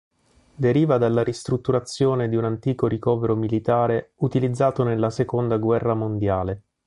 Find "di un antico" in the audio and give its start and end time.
2.27-2.87